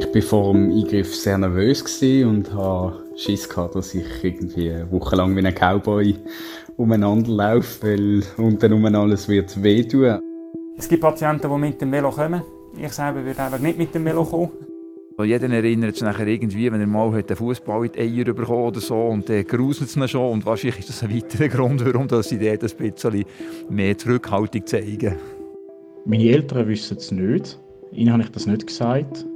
[0.00, 1.82] Ich war vor dem Eingriff sehr nervös
[2.24, 6.16] und hatte Schiss gehabt, dass ich irgendwie wochenlang wie ein Cowboy
[6.78, 10.18] umeinander laufe, weil unten alles wird wehtun.
[10.78, 12.40] Es gibt Patienten, die mit dem Velo kommen.
[12.78, 14.48] Ich selber würde einfach nicht mit dem Velo kommen.
[15.22, 18.80] Jeder erinnert sich nachher irgendwie, wenn er mal einen Fußball in die Eier bekommen oder
[18.80, 20.32] so und dann gruselt es ihn schon.
[20.32, 23.24] Und wahrscheinlich ist das ein weiterer Grund, warum sie dort ein bisschen
[23.68, 25.16] mehr Zurückhaltung zeigen.
[26.06, 27.60] Meine Eltern wissen es nicht.
[27.92, 29.26] Ihnen habe ich das nicht gesagt.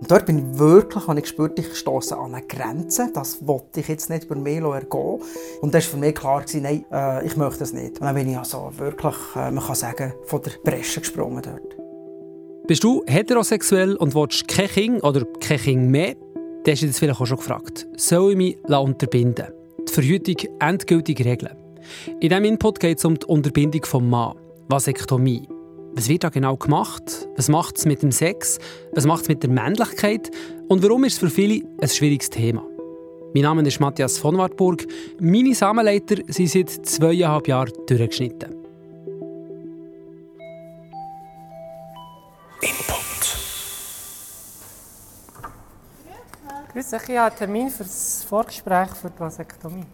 [0.00, 3.10] Und dort bin ich wirklich, habe ich gespürt, ich stoße an eine Grenze.
[3.12, 5.20] Das wollte ich jetzt nicht über mich ergehen.
[5.60, 8.00] Und das war für mich klar, nein, äh, ich möchte das nicht.
[8.00, 11.76] Und dann bin ich also wirklich, äh, man kann sagen, von der Bresche gesprungen dort.
[12.66, 16.14] Bist du heterosexuell und willst kein Kind oder kein Kind mehr?
[16.14, 17.86] Dann hast du dich vielleicht auch schon gefragt.
[17.96, 19.48] Soll ich mich unterbinden
[19.86, 21.56] Die Verhütung endgültig regeln?
[22.20, 24.34] In diesem Input geht es um die Unterbindung des Mann,
[24.68, 25.46] Vasektomie.
[25.92, 27.28] Was wird da genau gemacht?
[27.36, 28.58] Was macht es mit dem Sex?
[28.92, 30.30] Was macht es mit der Männlichkeit?
[30.68, 32.64] Und warum ist es für viele ein schwieriges Thema?
[33.34, 34.86] Mein Name ist Matthias von Wartburg.
[35.20, 38.54] Meine Samenleiter sind seit zweieinhalb Jahren durchgeschnitten.
[42.60, 43.36] Input.
[46.72, 49.86] Grüß euch, ich habe einen Termin für das Vorgespräch für die Vasektomie.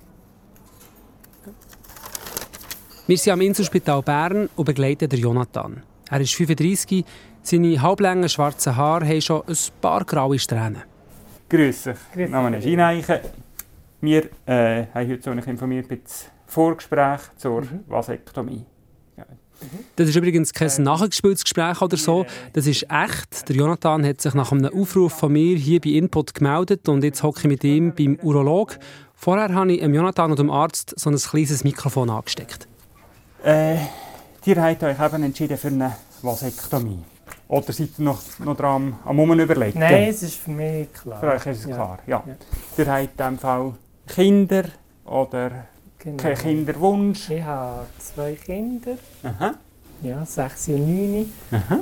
[3.08, 5.80] Wir sind am Inselspital Bern und begleiten Jonathan.
[6.10, 7.04] Er ist 35,
[7.40, 10.82] seine halblangen schwarzen Haare haben schon ein paar graue Strähnen.
[11.48, 13.20] Grüß dich, mein Name ist Ineichen.
[14.00, 17.84] Wir äh, haben heute so informiert über das Vorgespräch zur mhm.
[17.86, 18.64] Vasektomie.
[19.94, 20.80] Das ist übrigens kein äh.
[20.80, 22.27] nachgespieltes Gespräch oder so.
[22.54, 23.48] Das ist echt.
[23.48, 27.22] Der Jonathan hat sich nach einem Aufruf von mir hier bei Input gemeldet und jetzt
[27.22, 28.77] hocke ich mit ihm beim Urolog.
[29.14, 32.66] Vorher habe ich dem Jonathan und dem Arzt so ein kleines Mikrofon angesteckt.
[33.47, 33.77] Äh,
[34.44, 36.98] ihr habt euch eben entschieden für eine Vasektomie.
[37.47, 39.44] Oder seid ihr noch, noch dran am Umüberlegen?
[39.44, 39.78] überlegen?
[39.78, 41.20] Nein, es ist für mich klar.
[41.20, 41.77] Für euch ist es ja.
[41.77, 42.24] klar, ja.
[42.27, 42.34] ja.
[42.77, 43.74] Ihr habt in diesem Fall
[44.08, 44.64] Kinder
[45.05, 45.51] oder
[46.01, 46.17] genau.
[46.17, 47.30] keinen Kinderwunsch?
[47.30, 48.98] Ich habe zwei Kinder.
[49.23, 49.55] Aha.
[50.02, 51.33] Ja, sechs und neun.
[51.52, 51.78] Aha.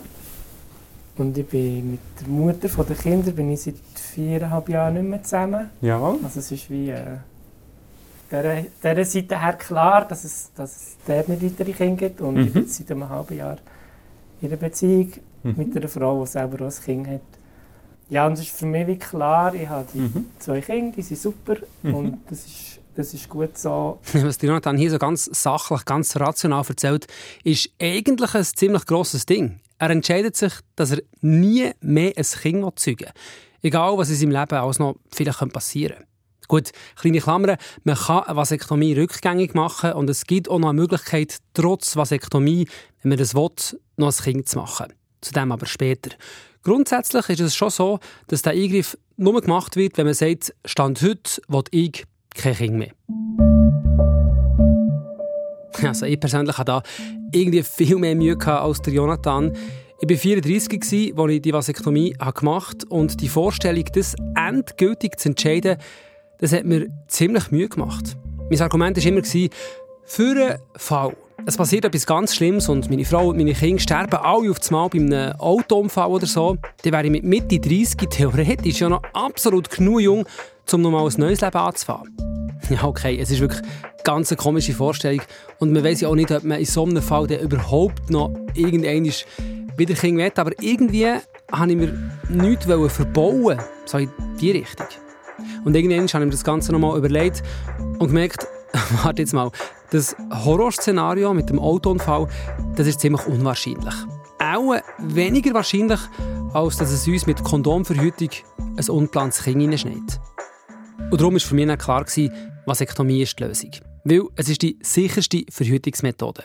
[1.16, 5.22] Und ich bin mit der Mutter der Kinder bin ich seit viereinhalb Jahren nicht mehr
[5.22, 5.70] zusammen.
[5.80, 6.14] Ja.
[6.22, 6.90] Also es ist wie...
[6.90, 7.16] Äh,
[8.30, 12.20] dieser, dieser Seite her klar, dass es, dass es der nicht weitere Kinder gibt.
[12.20, 12.46] Und mhm.
[12.46, 13.58] ich bin seit einem halben Jahr
[14.40, 15.12] in einer Beziehung
[15.42, 15.54] mhm.
[15.56, 17.20] mit einer Frau, die selber auch ein Kind hat.
[18.10, 20.26] Ja, und es ist für mich wie klar, ich habe die mhm.
[20.38, 21.94] zwei Kinder, die sind super mhm.
[21.94, 23.98] und das ist, das ist gut so.
[24.12, 27.06] Was Jonathan hier so ganz sachlich, ganz rational erzählt,
[27.42, 29.60] ist eigentlich ein ziemlich grosses Ding.
[29.78, 33.12] Er entscheidet sich, dass er nie mehr ein Kind zeugen will.
[33.62, 36.13] Egal, was in seinem Leben alles noch vielleicht passieren könnte.
[36.48, 40.80] Gut, kleine Klammer, man kann eine Vasektomie rückgängig machen und es gibt auch noch eine
[40.80, 42.66] Möglichkeit, trotz Vasektomie,
[43.02, 43.50] wenn man das will,
[43.96, 44.92] noch ein Kind zu machen.
[45.20, 46.10] Zu dem aber später.
[46.62, 51.02] Grundsätzlich ist es schon so, dass der Eingriff nur gemacht wird, wenn man sagt, Stand
[51.02, 52.92] heute will ich kein Kind mehr.
[55.82, 56.82] Also ich persönlich hatte da
[57.32, 59.52] irgendwie viel mehr Mühe als der Jonathan.
[60.00, 60.72] Ich war 34,
[61.16, 65.76] als ich die Vasektomie gemacht habe und die Vorstellung, das endgültig zu entscheiden,
[66.38, 68.16] das hat mir ziemlich Mühe gemacht.
[68.50, 69.22] Mein Argument war immer,
[70.04, 71.16] für einen Fall.
[71.46, 74.88] Es passiert etwas ganz Schlimmes und meine Frau und meine Kinder sterben alle auf einmal
[74.88, 76.56] bei einem Autounfall oder so.
[76.82, 80.26] Dann wäre ich mit Mitte 30 theoretisch ja noch absolut genug jung,
[80.72, 82.16] um nochmal ein neues Leben anzufangen.
[82.70, 85.20] Ja, okay, es ist wirklich eine ganz komische Vorstellung.
[85.58, 89.04] Und man weiß ja auch nicht, ob man in so einem Fall überhaupt noch irgendwann
[89.76, 90.32] wieder Kinder will.
[90.34, 91.04] Aber irgendwie
[91.50, 94.86] wollte ich mir nichts verbauen, so in die Richtung.
[95.64, 97.42] Und irgendwann habe ich mir das Ganze nochmal überlegt
[97.98, 98.46] und gemerkt,
[99.02, 99.50] warte jetzt mal,
[99.90, 102.28] das Horrorszenario mit dem Autounfall,
[102.76, 103.94] das ist ziemlich unwahrscheinlich.
[104.38, 106.00] Auch weniger wahrscheinlich,
[106.52, 108.30] als dass es uns mit Kondomverhütung
[108.76, 110.20] ein unplantes Kind reinschneidet.
[111.10, 112.04] Und darum war für mich klar,
[112.66, 113.70] Vasektomie ist die Lösung.
[114.04, 116.44] Weil es ist die sicherste Verhütungsmethode.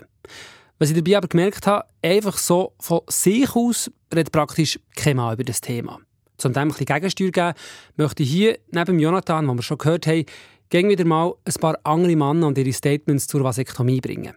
[0.77, 5.33] Was ich dabei aber gemerkt habe, einfach so von sich aus redet praktisch kein Mann
[5.33, 5.99] über das Thema
[6.45, 7.53] um dem ein Gegensteuer geben,
[7.97, 10.25] möchte ich hier neben Jonathan, den wir schon gehört haben,
[10.69, 14.33] gegen wieder mal ein paar andere Männer und ihre Statements zur Vasektomie bringen.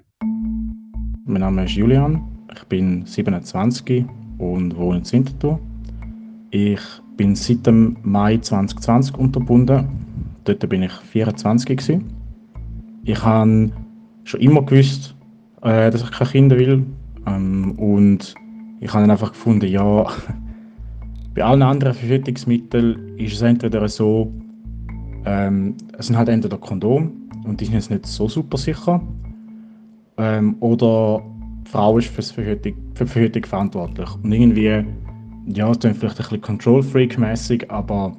[1.24, 2.22] Mein Name ist Julian,
[2.54, 4.04] ich bin 27
[4.38, 5.60] und wohne in Winterthur.
[6.50, 6.80] Ich
[7.16, 9.86] bin seit dem Mai 2020 unterbunden.
[10.44, 12.12] Dort bin ich 24 gewesen.
[13.04, 13.70] Ich habe
[14.24, 15.14] schon immer gewusst,
[15.62, 16.84] äh, dass ich keine Kinder will.
[17.26, 18.34] Ähm, und
[18.80, 20.06] ich habe dann einfach gefunden, ja,
[21.34, 24.32] bei allen anderen Verhütungsmitteln ist es entweder so,
[25.24, 27.12] ähm, es sind halt entweder Kondom
[27.44, 29.00] und die sind jetzt nicht so super sicher,
[30.18, 31.22] ähm, oder
[31.66, 34.08] die Frau ist für die Verhütung, für die Verhütung verantwortlich.
[34.22, 34.84] Und irgendwie
[35.46, 38.16] ja, es klingt vielleicht ein bisschen Control-Freak-mäßig, aber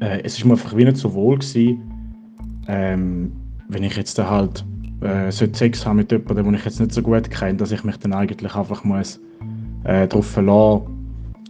[0.00, 1.80] äh, es ist mir einfach wie nicht so wohl gewesen,
[2.68, 3.32] ähm,
[3.68, 4.64] wenn ich jetzt halt
[5.00, 7.96] äh, Sex haben mit jemandem, den ich jetzt nicht so gut kenne, dass ich mich
[7.98, 9.20] dann eigentlich einfach muss
[9.84, 10.99] äh, darauf verlassen,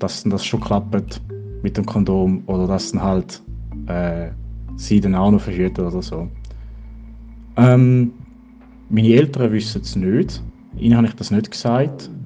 [0.01, 1.21] dass das schon klappt
[1.63, 3.43] mit dem Kondom oder dass dann halt
[3.87, 4.31] äh,
[4.77, 6.29] sie dann auch noch verhütet oder so.
[7.57, 8.13] Ähm,
[8.89, 10.43] meine Eltern wissen es nicht.
[10.77, 12.11] Ihnen habe ich das nicht gesagt.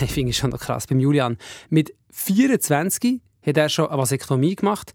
[0.00, 0.88] Ich finde es schon krass.
[0.88, 1.36] Beim Julian
[1.70, 4.92] mit 24 hat er schon eine Vasektomie gemacht.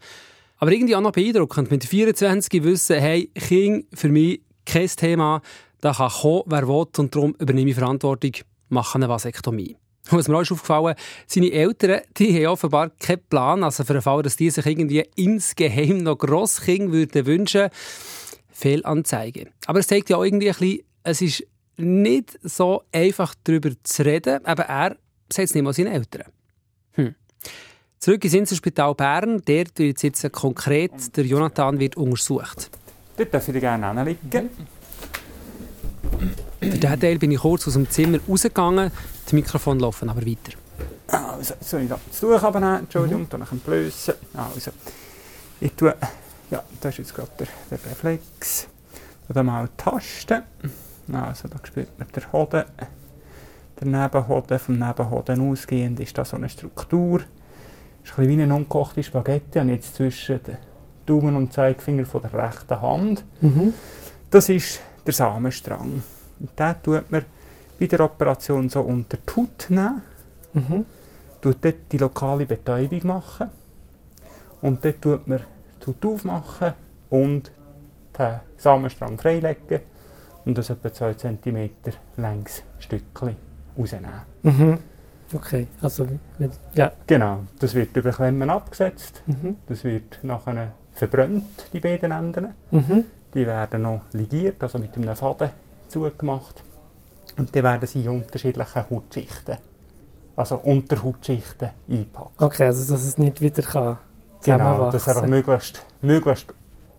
[0.57, 1.71] Aber irgendwie auch noch beeindruckend.
[1.71, 5.41] Mit 24 wissen, hey, Kind für mich kein Thema.
[5.79, 6.85] Da kann kommen, wer will.
[6.97, 8.31] Und darum übernehme ich Verantwortung,
[8.67, 9.77] mache eine Vasektomie.
[10.11, 10.95] Was mir auch ist aufgefallen,
[11.27, 15.05] seine Eltern, die haben offenbar keinen Plan, also für den Fall, dass die sich irgendwie
[15.15, 17.69] insgeheim noch Grosskind würden wünschen.
[18.51, 19.47] Fehlanzeige.
[19.67, 21.47] Aber es zeigt ja auch irgendwie ein bisschen, es ist
[21.77, 24.97] nicht so einfach darüber zu reden, aber er
[25.31, 26.23] sagt es nicht mal seinen Eltern.
[26.93, 27.15] Hm.
[27.99, 32.69] Zurück ins Inselspital Bern, dort wird jetzt konkret, der Jonathan wird untersucht.
[33.15, 34.49] Dort darf ich gerne hinlegen.
[36.59, 38.91] Für diesen Teil bin ich kurz aus dem Zimmer rausgegangen,
[39.23, 40.57] das Mikrofon laufen aber weiter.
[41.07, 42.79] Also, soll ich da das Tuch abnehmen?
[42.79, 43.29] Entschuldigung, mhm.
[43.29, 44.13] dann ich blösen.
[44.33, 44.71] Also,
[45.61, 45.95] ich tue,
[46.51, 48.67] ja, das ist jetzt gerade der, der Reflex.
[49.29, 50.43] Dann mal tasten.
[51.11, 52.65] Also, da spürt man den Hoden.
[53.79, 57.19] Der Nebenhoden, vom Nebenhoden ausgehend ist da so eine Struktur.
[57.19, 57.27] Das
[58.11, 59.59] ist ein bisschen wie eine ungekochte Spaghetti.
[59.59, 60.57] Und jetzt zwischen den
[61.05, 63.23] Daumen und Zeigefinger von der rechten Hand.
[63.39, 63.73] Mhm.
[64.29, 66.03] Das ist der Samenstrang.
[66.39, 67.25] Und den tut man
[67.79, 70.01] bei der Operation so unter die Haut nehmen.
[70.53, 70.85] Mhm.
[71.41, 73.49] Tut dort die lokale Betäubung machen.
[74.61, 75.41] Und dort tut man
[75.81, 76.73] die Haut aufmachen
[77.09, 77.51] und
[78.17, 79.79] den Samenstrang freilegen
[80.45, 81.69] und das etwa 2 cm
[82.17, 83.35] längs Stückchen
[83.77, 84.09] rausnehmen.
[84.43, 84.77] Mhm.
[85.33, 86.07] Okay, also
[86.73, 86.91] ja.
[87.05, 89.21] Genau, das wird über Klemmen abgesetzt.
[89.27, 89.57] Mhm.
[89.67, 92.55] Das wird nachher verbrannt, die beiden Enden.
[92.71, 93.05] Mhm.
[93.33, 95.51] Die werden noch ligiert, also mit einem Faden
[95.89, 96.63] zugemacht.
[97.37, 99.57] Und die werden sie in unterschiedlichen Hautschichten,
[100.35, 102.33] also Unterhautschichten einpacken.
[102.37, 103.97] Okay, also dass es nicht wieder kann
[104.43, 106.53] Genau, dass es einfach möglichst, möglichst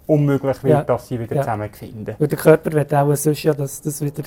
[0.06, 0.82] unmöglich wird, ja.
[0.82, 1.42] dass sie wieder ja.
[1.42, 2.16] zusammenfinden.
[2.19, 4.25] Weil der Körper wird auch sonst ja, dass das wieder,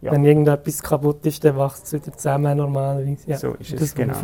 [0.00, 0.12] ja.
[0.12, 3.18] wenn irgendetwas kaputt ist, dann wächst es wieder zusammen normalerweise.
[3.26, 4.14] Ja, so ist es, genau.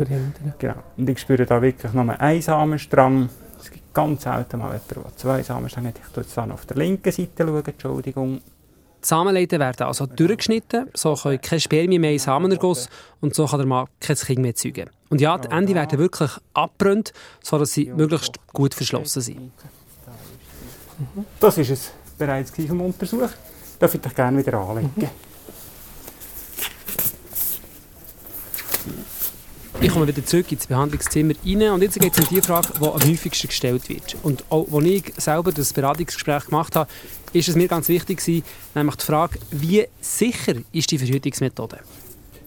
[0.57, 0.75] genau.
[0.97, 3.29] Und ich spüre da wirklich nur einen Samenstrang.
[3.59, 5.97] Es gibt ganz selten mal jemanden, der zwei Samenstränge hat.
[5.97, 8.41] Ich schaue jetzt auf der linken Seite, schauen, Entschuldigung.
[9.05, 12.89] Die Samenleiten werden also durchgeschnitten, so können keine Spermien mehr in Samenerguss
[13.21, 14.89] und so kann der Mann kein Kind mehr zeugen.
[15.09, 17.13] Und ja, die Enden werden wirklich abgebrannt,
[17.43, 19.51] sodass sie möglichst gut verschlossen sind.
[21.39, 23.29] Das war es bereits vom Untersuch.
[23.77, 24.91] Darf ich dich gerne wieder anlegen.
[24.95, 25.07] Mhm.
[29.81, 32.85] Ich komme wieder zurück ins Behandlungszimmer rein und jetzt geht es um die Frage, die
[32.87, 34.15] am häufigsten gestellt wird.
[34.23, 36.89] Und auch als ich selber das Beratungsgespräch gemacht habe,
[37.35, 38.43] ist es mir ganz wichtig gewesen,
[38.73, 41.79] nämlich die Frage, wie sicher ist die Verhütungsmethode?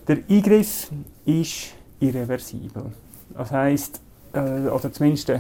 [0.07, 0.91] Der Eingriff
[1.27, 2.87] ist irreversibel.
[3.37, 4.01] Das heisst,
[4.33, 5.33] äh, oder zumindest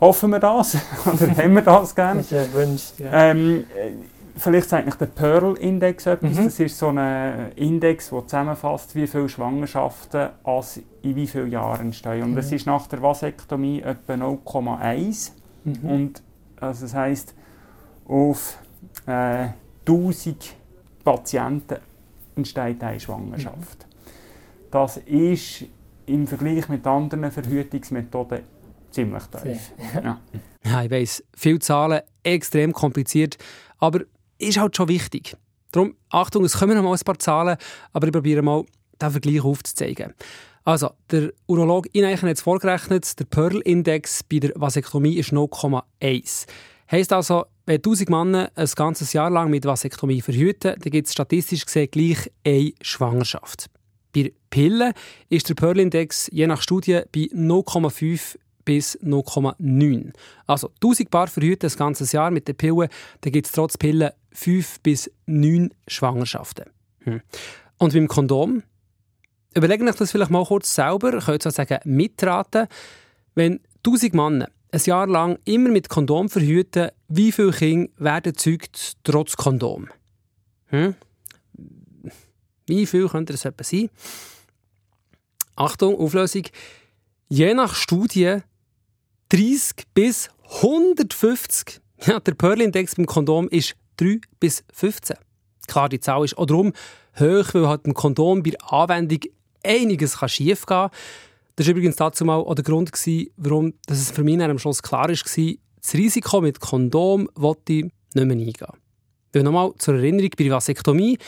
[0.00, 0.76] hoffen wir das,
[1.06, 2.20] oder haben wir das gerne.
[2.20, 3.30] Das ist erwünscht, ja.
[3.30, 3.64] Ähm,
[4.36, 6.38] vielleicht sagt nicht der Pearl-Index etwas.
[6.38, 6.44] Mhm.
[6.44, 11.86] Das ist so ein Index, der zusammenfasst, wie viele Schwangerschaften als in wie vielen Jahren
[11.86, 12.22] entstehen.
[12.22, 12.36] Und mhm.
[12.36, 15.32] das ist nach der Vasektomie etwa 0,1.
[15.64, 15.76] Mhm.
[15.82, 16.22] Und
[16.60, 17.34] also das heisst,
[18.06, 18.58] auf
[19.06, 19.48] äh,
[19.86, 20.54] 1000
[21.04, 21.78] Patienten
[22.36, 23.86] entsteht eine Schwangerschaft.
[23.86, 23.92] Mhm.
[24.70, 25.64] Das ist
[26.06, 28.40] im Vergleich mit anderen Verhütungsmethoden
[28.90, 29.72] ziemlich tief.
[30.02, 30.20] Ja.
[30.64, 33.38] ja, ich weiss, viele Zahlen, extrem kompliziert,
[33.78, 34.00] aber
[34.38, 35.36] ist halt schon wichtig.
[35.72, 37.56] Darum, Achtung, es kommen noch mal ein paar Zahlen,
[37.92, 38.64] aber ich probiere mal,
[39.00, 40.14] den Vergleich aufzuzeigen.
[40.64, 46.46] Also, der Urolog Ineichen hat es vorgerechnet, der Pearl-Index bei der Vasektomie ist 0,1.
[46.92, 51.14] Heißt also, wenn 1000 Männer ein ganzes Jahr lang mit Vasektomie verhüten, dann gibt es
[51.14, 53.70] statistisch gesehen gleich eine Schwangerschaft.
[54.14, 54.92] Bei Pillen
[55.30, 60.12] ist der Pearl-Index je nach Studie bei 0,5 bis 0,9.
[60.46, 62.90] Also 1000 Paar verhüten das ganze Jahr mit der Pille,
[63.22, 66.66] dann gibt es trotz Pillen 5 bis 9 Schwangerschaften.
[67.04, 67.22] Hm.
[67.78, 68.62] Und beim Kondom?
[69.54, 72.68] Überlegen euch das vielleicht mal kurz selber, könnt sozusagen mitraten.
[73.34, 78.96] Wenn 1000 Männer ein Jahr lang immer mit Kondom verhüten, wie viele Kinder werden zeugt
[79.04, 79.88] trotz Kondom?
[80.66, 80.94] Hm?
[82.66, 83.90] Wie viel könnte das etwa sein?
[85.56, 86.44] Achtung, Auflösung.
[87.28, 88.38] Je nach Studie
[89.28, 90.30] 30 bis
[90.62, 91.80] 150.
[92.06, 95.16] Ja, der Pearl-Index beim Kondom ist 3 bis 15.
[95.66, 96.72] Klar, die Zahl ist auch darum
[97.18, 99.20] hoch, weil halt beim Kondom bei der Anwendung
[99.62, 100.90] einiges schief gehen kann.
[101.56, 104.58] Das war übrigens dazu mal auch der Grund, gewesen, warum dass es für mich am
[104.58, 108.54] Schluss klar war, das Risiko mit Kondom wollte ich nicht mehr eingehen.
[109.32, 111.18] Weil nochmal zur Erinnerung, bei der Vasektomie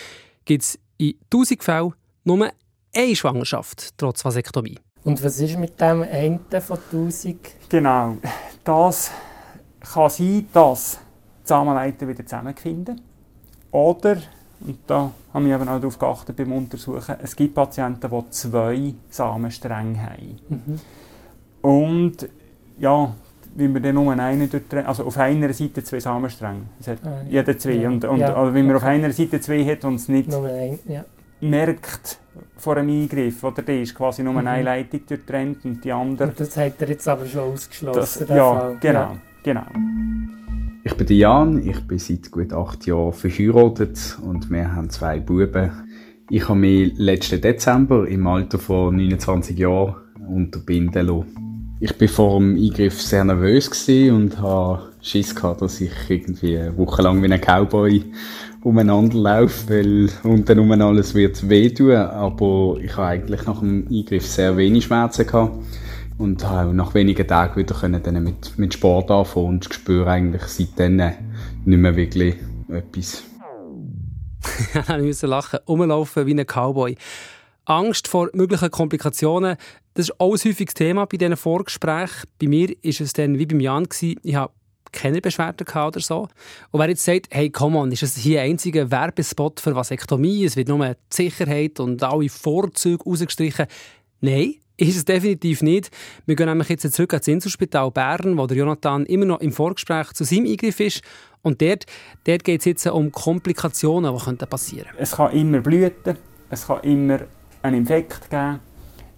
[0.44, 2.50] gibt es in 1000 Fällen nur
[2.94, 4.78] eine Schwangerschaft trotz Vasektomie.
[5.02, 7.36] Und was ist mit dem einen von 1000?
[7.68, 8.16] Genau,
[8.62, 9.10] das
[9.80, 10.98] kann sein, dass
[11.42, 13.00] die Samenleiter wieder zusammenfinden.
[13.70, 14.18] Oder,
[14.64, 18.94] und da haben wir eben auch darauf geachtet beim Untersuchen, es gibt Patienten, die zwei
[19.10, 20.38] Samenstränge haben.
[20.48, 20.80] Mhm.
[21.62, 22.28] Und
[22.78, 23.14] ja,
[23.56, 26.62] wie man dann nur einen durchtrennt, also auf einer Seite zwei Samenstränge.
[26.80, 27.72] Es hat Ah, jeder zwei.
[27.72, 27.88] ja.
[27.88, 28.92] Und, und Ja, also wenn man auf okay.
[28.92, 30.78] einer Seite zwei hat und es nicht ein,
[31.40, 32.18] merkt
[32.56, 34.46] vor einem Eingriff, oder der ist quasi nur Mhm.
[34.46, 36.28] eine Leitung durchtrennt und die andere.
[36.28, 38.00] Und das hat er jetzt aber schon ausgeschlossen.
[38.00, 38.76] Das, ja, Fall.
[38.80, 39.66] genau, genau.
[40.82, 45.70] Ich bin Jan, ich bin seit gut acht Jahren verheiratet und wir haben zwei Buben.
[46.28, 49.94] Ich habe mich letzten Dezember im Alter von 29 Jahren
[50.28, 51.76] unterbinden lassen.
[51.80, 57.22] Ich bin vor dem Eingriff sehr nervös und habe Schiss gehabt, dass ich irgendwie wochenlang
[57.22, 58.04] wie ein Cowboy
[58.62, 61.96] umeinander laufe, weil unten um alles wird wehtun.
[61.96, 65.58] Aber ich habe eigentlich nach dem Eingriff sehr wenig Schmerzen gehabt
[66.18, 70.42] und habe nach wenigen Tagen wieder können dann mit, mit Sport anfangen und spüre eigentlich
[70.42, 71.18] seitdem nicht
[71.64, 72.36] mehr wirklich
[72.68, 73.24] etwas.
[74.98, 75.60] Ich musste lachen.
[75.66, 76.96] Rumlaufen wie ein Cowboy.
[77.64, 79.56] Angst vor möglichen Komplikationen,
[79.94, 82.28] das ist auch ein häufiges Thema bei diesen Vorgesprächen.
[82.38, 83.84] Bei mir war es dann wie beim Jan.
[83.84, 84.20] Gewesen.
[84.22, 84.52] Ich habe
[84.92, 86.28] keine Beschwerden oder so.
[86.70, 90.44] Und wer jetzt sagt, hey, come on, ist das hier ein einziger Werbespot für Vasektomie,
[90.44, 93.66] es wird nur die Sicherheit und alle Vorzüge rausgestrichen.
[94.20, 95.90] Nein, ist es definitiv nicht.
[96.26, 100.12] Wir gehen nämlich jetzt zurück ans Inselspital Bern, wo der Jonathan immer noch im Vorgespräch
[100.12, 101.02] zu seinem Eingriff ist.
[101.42, 101.84] Und dort,
[102.24, 106.16] dort geht es jetzt um Komplikationen, die könnten passieren Es kann immer blüten,
[106.50, 107.20] es kann immer
[107.62, 108.60] einen Infekt geben,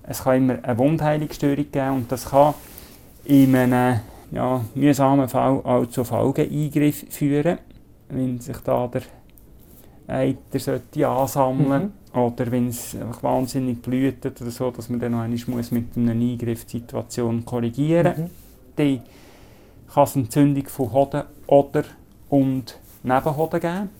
[0.03, 2.55] es kann immer eine Wundheilungsstörung geben und das kann
[3.25, 4.01] in einem
[4.33, 7.59] ja, mühsamen Fall auch zu Folgeeingriff führen,
[8.09, 9.03] wenn sich da der
[10.09, 15.41] Eiter sollte ansammeln oder wenn es wahnsinnig blühtet oder so, dass man dann noch einmal
[15.47, 18.31] muss mit einem Eingriff die Situation korrigieren Mhm.
[18.77, 19.01] Dann
[19.93, 21.85] kann es Entzündung von Hoden oder
[22.29, 23.91] und Nebenhoden geben.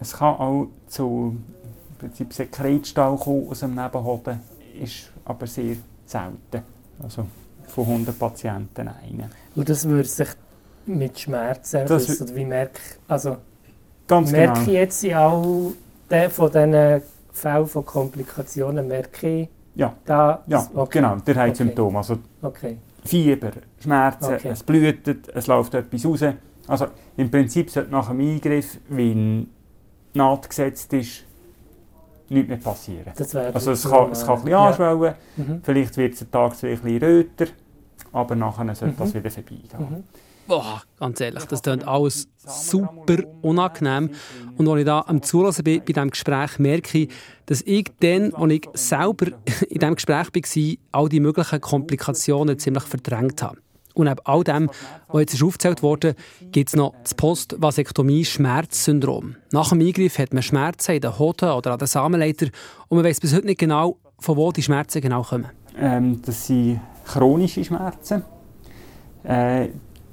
[0.00, 1.36] Es kann auch zu
[2.00, 4.40] Prinzip Sekretstau kommen aus dem Nebenhoden,
[4.82, 5.76] ist aber sehr
[6.06, 6.62] selten.
[7.02, 7.26] Also
[7.68, 9.30] von 100 Patienten einen.
[9.54, 10.28] Und das würde sich
[10.86, 13.36] mit Schmerzen Das oder wie merke also
[14.10, 14.66] Ganz merke genau.
[14.66, 15.72] ich jetzt in all
[16.10, 17.02] de, von diesen
[17.32, 19.94] Fällen von Komplikationen merke ich Ja.
[20.04, 20.98] da Ja, okay.
[20.98, 21.54] genau, der hat Okay.
[21.54, 21.98] Symptome.
[21.98, 23.52] Also okay Fieber,
[23.82, 24.48] Schmerzen, Okay.
[24.48, 26.20] es blutet, es läuft etwas raus.
[26.66, 26.86] Also
[27.16, 29.48] im Prinzip sollte nach dem Eingriff, wenn
[30.12, 31.24] Naht gesetzt ist,
[32.28, 33.12] nichts mehr passieren.
[33.16, 34.66] das Also es kann, es kann ein bisschen ja.
[34.68, 35.60] anschwellen, Mhm.
[35.62, 37.46] vielleicht wird es einen Tag zwei ein bisschen röter,
[38.12, 39.18] aber nachher sollte das Mhm.
[39.18, 39.68] wieder vorbeigehen.
[39.78, 40.04] Mhm.
[40.50, 44.10] Boah, ganz ehrlich, das klingt alles super unangenehm.
[44.56, 47.08] Und als ich da am Zulassen bin bei diesem Gespräch, merke ich,
[47.46, 49.26] dass ich dann, als ich selber
[49.68, 50.42] in diesem Gespräch war,
[50.90, 53.58] all die möglichen Komplikationen ziemlich verdrängt habe.
[53.94, 54.68] Und neben all dem,
[55.06, 56.16] was jetzt aufgezählt wurde,
[56.50, 59.36] gibt es noch das Post-Vasektomie-Schmerzsyndrom.
[59.52, 62.46] Nach dem Eingriff hat man Schmerzen in den Hoden oder an den Samenleiter
[62.88, 65.46] und man weiß bis heute nicht genau, von wo die Schmerzen genau kommen.
[65.78, 68.24] Ähm, das sind chronische Schmerzen.
[69.22, 69.68] Äh,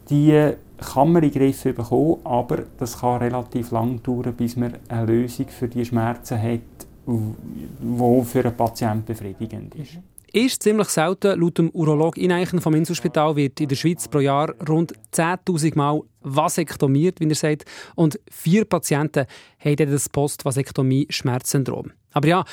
[0.09, 4.75] die kann man in den Griff bekommen, aber das kann relativ lang dauern, bis man
[4.87, 9.99] eine Lösung für die Schmerzen hat, die für den Patienten befriedigend ist.
[10.33, 11.39] Ist ziemlich selten.
[11.39, 16.01] Laut dem Urolog Ineichen vom Inselspital wird in der Schweiz pro Jahr rund 10.000 Mal
[16.21, 17.65] vasektomiert, wie er sagt.
[17.95, 19.25] Und vier Patienten
[19.57, 21.91] haben das Post-Vasektomie-Schmerzsyndrom.
[22.11, 22.45] Aber ja,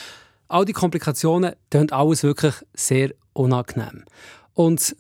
[0.49, 4.05] all die Komplikationen tun alles wirklich sehr unangenehm.
[4.55, 4.97] Und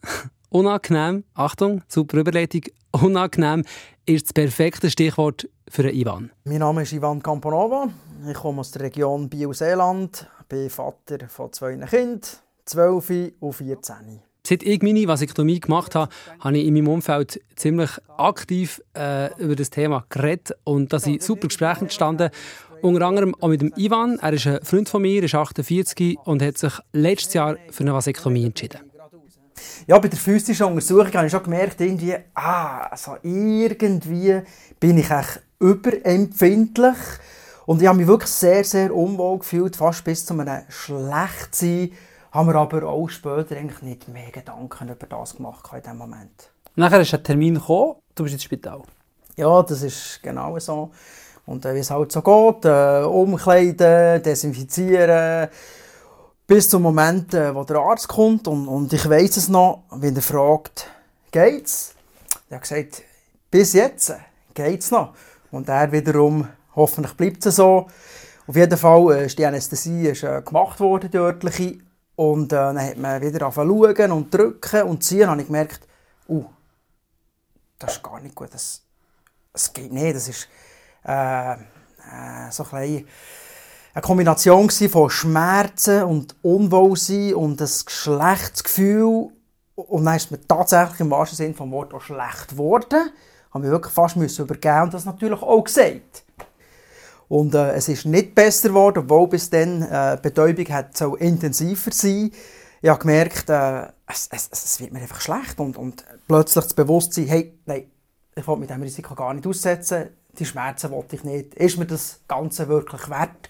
[0.54, 3.64] unangenehm, Achtung, super Überleitung, unangenehm
[4.06, 6.30] ist das perfekte Stichwort für einen Ivan.
[6.44, 7.88] Mein Name ist Ivan Camponova.
[8.28, 12.20] Ich komme aus der Region Biel-Seeland, bin Vater von zwei Kindern,
[12.66, 14.20] 12 und 14.
[14.46, 19.56] Seit ich meine Vasektomie gemacht habe, habe ich in meinem Umfeld ziemlich aktiv äh, über
[19.56, 22.30] das Thema geredet und da sind super Gespräche entstanden.
[22.80, 24.18] Unter anderem auch mit dem Ivan.
[24.20, 27.94] Er ist ein Freund von mir, ist 48 und hat sich letztes Jahr für eine
[27.94, 28.93] Vasektomie entschieden.
[29.86, 34.42] Ja, bei der physischen Untersuchung habe ich schon gemerkt, irgendwie, ah, also irgendwie
[34.80, 36.96] bin ich echt überempfindlich.
[37.66, 41.92] Und ich habe mich wirklich sehr, sehr unwohl gefühlt, fast bis zu einem Schlechtsein.
[42.32, 46.50] Haben wir aber auch später eigentlich nicht mehr Gedanken über das gemacht in diesem Moment.
[46.76, 48.82] Nachher ist ein Termin gekommen, du bist ins Spital.
[49.36, 50.90] Ja, das ist genau so.
[51.46, 55.48] Und äh, wie es halt so geht, äh, umkleiden, desinfizieren.
[56.46, 60.14] Bis zum Moment, äh, wo der Arzt kommt und, und ich weiß es noch, wenn
[60.14, 60.90] er fragt,
[61.30, 61.94] geht's?
[62.50, 63.02] Er hat gesagt,
[63.50, 64.12] bis jetzt
[64.52, 65.14] geht's noch.
[65.50, 66.46] Und er wiederum,
[66.76, 67.86] hoffentlich bleibt es so.
[68.46, 71.78] Auf jeden Fall äh, ist die Anästhesie ist, äh, gemacht worden, die örtliche.
[72.14, 75.22] Und äh, dann hat man wieder angefangen und drücken und ziehen.
[75.22, 75.88] Und habe ich gemerkt,
[76.28, 76.44] uh,
[77.78, 78.52] das ist gar nicht gut.
[78.52, 78.82] Das,
[79.50, 80.14] das geht nicht.
[80.14, 80.46] Das ist
[81.06, 81.56] äh, äh,
[82.50, 83.06] so ein
[83.94, 89.28] eine Kombination von Schmerzen und Unwohlsein und ein Geschlechtsgefühl.
[89.76, 93.10] Und dann ist mir tatsächlich im wahrsten Sinne vom Wort auch schlecht geworden.
[93.52, 96.24] Haben wir wirklich fast übergeben und das natürlich auch gesagt.
[97.28, 101.14] Und äh, es ist nicht besser geworden, obwohl bis dann äh, die Betäubung hat so
[101.14, 102.32] intensiver sein.
[102.82, 106.74] Ich habe gemerkt, äh, es, es, es, wird mir einfach schlecht und, und plötzlich das
[106.74, 107.84] Bewusstsein, hey, nein,
[108.34, 111.54] ich will mit diesem Risiko gar nicht aussetzen, die Schmerzen wollte ich nicht.
[111.54, 113.48] Ist mir das Ganze wirklich wert?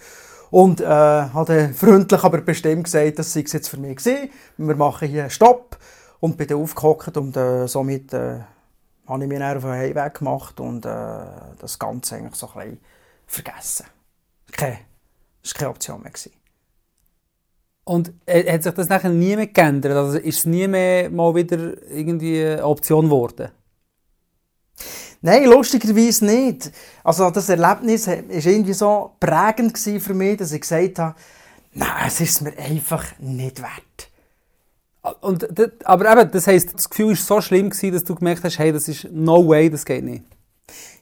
[0.54, 4.30] Und äh, hat freundlich, aber bestimmt gesagt, das sei es jetzt für mich gewesen.
[4.56, 5.76] Wir machen hier einen Stopp
[6.20, 8.38] und bin dann aufgehockt und äh, somit äh,
[9.04, 11.24] habe ich mir dann auf den Heimweg gemacht und äh,
[11.58, 12.80] das Ganze eigentlich so ein bisschen
[13.26, 13.86] vergessen.
[14.52, 14.78] Keine,
[15.42, 16.12] das war keine Option mehr.
[16.12, 16.32] Gewesen.
[17.82, 19.96] Und äh, hat sich das nachher nie mehr geändert?
[19.96, 23.50] Also ist es nie mehr mal wieder irgendwie eine Option geworden?
[25.24, 26.70] Nein, lustigerweise nicht.
[27.02, 31.14] Also das Erlebnis war irgendwie so prägend für mich, dass ich gesagt habe,
[31.72, 34.10] nein, es ist mir einfach nicht wert.
[35.22, 35.48] Und,
[35.86, 38.86] aber eben, das heisst, das Gefühl war so schlimm, dass du gemerkt hast, hey, das
[38.86, 40.24] ist no way, das geht nicht.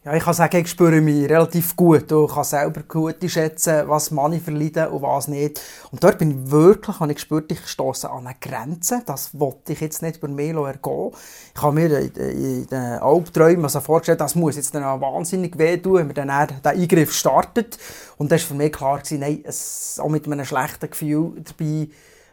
[0.05, 4.11] Ja, ich kann sagen, ich spüre mich relativ gut und kann selber gut schätzen, was
[4.11, 5.61] Money verleiden und was nicht.
[5.93, 9.03] Und dort bin ich wirklich, habe ich gespürt, ich stoße an eine Grenze.
[9.07, 11.13] Das wollte ich jetzt nicht über mich ergehen.
[11.55, 16.07] Ich habe mir in den Albträumen also vorgestellt, das muss jetzt dann wahnsinnig wehtun, wenn
[16.09, 17.79] man dann den Eingriff startet.
[18.17, 21.89] Und das war für mich klar, gewesen, nein, es, auch mit einem schlechten Gefühl dabei,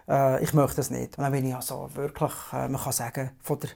[0.10, 1.20] äh, ich möchte das nicht.
[1.20, 3.70] Und dann bin ich also wirklich, äh, man kann sagen, von der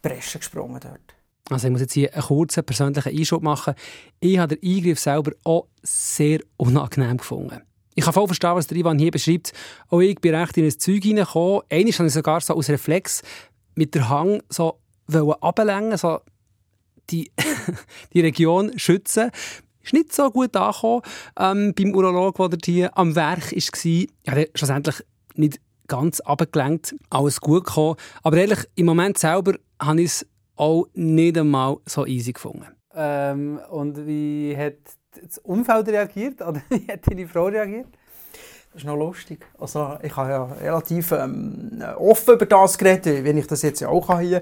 [0.00, 1.21] Bresche gesprungen dort.
[1.50, 3.74] Also ich muss jetzt hier einen kurzen persönlichen Einschub machen.
[4.20, 7.62] Ich habe den Eingriff selber auch sehr unangenehm gefunden.
[7.94, 9.52] Ich kann voll verstehen, was der Ivan hier beschreibt.
[9.88, 11.62] Auch ich bin recht in ein Zeug hineingekommen.
[11.68, 13.22] Einmal habe ich sogar so aus Reflex
[13.74, 14.78] mit der Hang so
[15.40, 16.20] ablenken, so
[17.10, 17.30] die,
[18.14, 19.30] die Region schützen.
[19.82, 21.02] Ist nicht so gut angekommen
[21.38, 23.52] ähm, beim Urolog, der hier am Werk war.
[23.52, 25.02] Ich habe schlussendlich
[25.34, 27.96] nicht ganz abgelenkt, alles gut gekommen.
[28.22, 30.26] Aber ehrlich, im Moment selber habe ich es
[30.62, 32.66] auch nicht einmal so easy gefunden.
[32.94, 34.74] Ähm, und wie hat
[35.20, 36.40] das Umfeld reagiert?
[36.46, 37.88] Oder wie hat deine Frau reagiert?
[38.72, 39.44] Das ist noch lustig.
[39.58, 43.88] Also, ich habe ja relativ ähm, offen über das geredet, wie ich das jetzt ja
[43.88, 44.40] auch hier.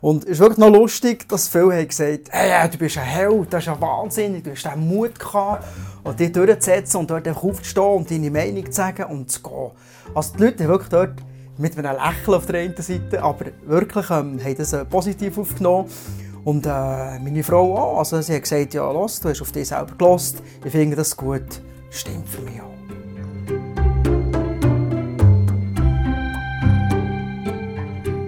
[0.00, 3.52] Und es ist wirklich noch lustig, dass viele haben gesagt hey, du bist ein Held,
[3.52, 5.64] das ist ja wahnsinnig, du hast den Mut gehabt,
[6.02, 9.70] und dich durchzusetzen und dort aufzustehen und deine Meinung zu sagen und zu gehen.
[10.14, 11.14] Also die Leute haben wirklich dort
[11.60, 15.88] mit einem Lächeln auf der einen Seite, aber wirklich ähm, haben das äh, positiv aufgenommen.
[16.42, 16.68] Und äh,
[17.18, 17.98] meine Frau auch.
[17.98, 20.42] Also sie hat gesagt, ja, los, du hast auf dich selber gelost.
[20.64, 21.60] Ich finde das gut.
[21.90, 22.70] Stimmt für mich auch.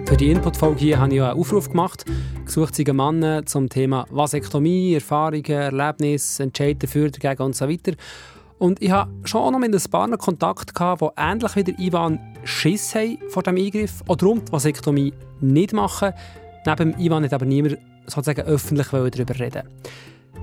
[0.05, 2.05] Für die Input-Folge hier habe ich einen Aufruf gemacht.
[2.45, 7.93] Gesucht sind Männer zum Thema Vasektomie, Erfahrungen, Erlebnisse, Entscheidungen für, dagegen und so weiter.
[8.59, 12.95] Und ich hatte schon noch mit ein paar Kontakt, die ähnlich wie der Ivan Schiss
[12.95, 16.13] haben vor dem Eingriff oder darum die Vasektomie nicht machen.
[16.65, 19.63] Neben Ivan hat aber niemand sozusagen öffentlich darüber reden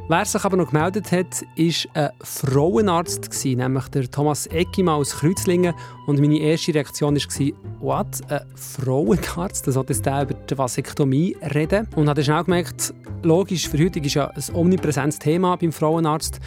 [0.08, 5.72] Wer sich aber noch gemeldet hat, war ein Frauenarzt, nämlich der Thomas Eckimann aus Kreuzlingen.
[6.08, 9.68] Und meine erste Reaktion war, what, ein Frauenarzt?
[9.68, 11.86] Da sollte der über die Vasektomie reden.
[11.94, 12.92] Und habe schnell gemerkt,
[13.22, 16.40] logisch, für heute ist ja ein omnipräsentes Thema beim Frauenarzt.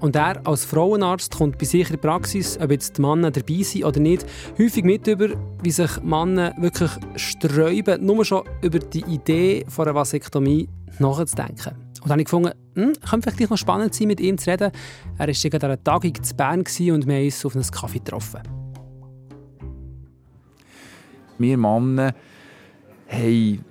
[0.00, 3.62] Und er als Frauenarzt kommt bei sich in der Praxis, ob jetzt die Männer dabei
[3.62, 4.24] sind oder nicht,
[4.58, 5.28] häufig mit über,
[5.62, 11.76] wie sich Männer wirklich sträuben, nur schon über die Idee von einer Vasektomie nachzudenken.
[12.00, 14.72] Und dann habe ich gefunden, hm, könnte vielleicht noch spannend sein, mit ihm zu reden.
[15.18, 18.40] Er war gerade an Tagung in Bern und wir haben uns auf einen Kaffee getroffen.
[21.36, 22.14] Wir Männer
[23.08, 23.64] haben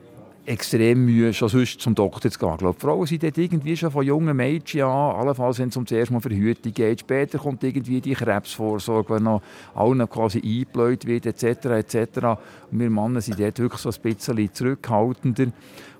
[0.49, 2.49] extrem Mühe, schon sonst zum Doktor zu gehen.
[2.53, 5.85] Ich glaube, Frauen sind dort irgendwie schon von jungen Mädchen an, allenfalls wenn es um
[5.85, 7.01] das erste Mal Verhütung geht.
[7.01, 9.43] Später kommt irgendwie die Krebsvorsorge, wenn noch
[9.75, 11.65] allen quasi eingebläut wird, etc.
[11.65, 12.25] etc.
[12.71, 15.47] Und wir Männer sind dort wirklich so ein bisschen zurückhaltender.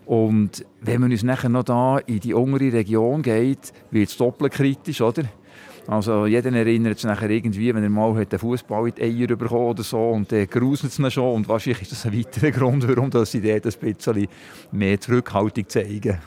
[0.08, 4.54] Und wenn man uns nachher noch da in die untere Region geht, wird es doppelt
[4.54, 5.26] kritisch, oder?
[5.89, 9.82] Also jeder erinnert sich irgendwie, wenn er mal einen Fußball in die Eier bekommen oder
[9.82, 13.10] so und dann gruselt es ihn schon und wahrscheinlich ist das ein weiterer Grund, warum
[13.10, 14.28] dass sie dort ein bisschen
[14.71, 16.19] mehr Zurückhaltung zeigen.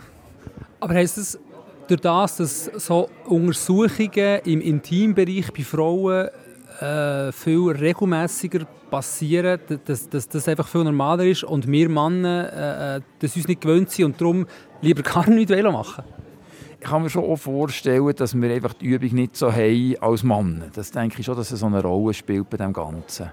[0.81, 1.39] Aber heisst das,
[1.87, 6.29] durch das, dass so Untersuchungen im Intimbereich bei Frauen
[6.81, 12.97] äh, viel regelmäßiger passieren, dass, dass das einfach viel normaler ist und wir Männer äh,
[12.97, 14.47] äh das uns nicht gewöhnt sind und darum
[14.81, 16.03] lieber gar nichts machen
[16.83, 20.25] ich kann mir schon auch vorstellen, dass wir einfach die Übung nicht so haben als
[20.25, 20.65] Mann.
[20.75, 23.31] Das denke ich schon, dass es so eine Rolle spielt bei dem Ganzen.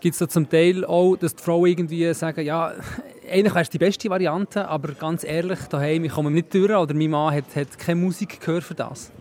[0.00, 2.72] Gibt es da zum Teil auch, dass die Frauen irgendwie sagen, ja,
[3.30, 6.94] eigentlich wäre es die beste Variante, aber ganz ehrlich, daheim, ich komme nicht durch oder
[6.94, 9.12] mein Mann hat, hat keine Musik gehört für das?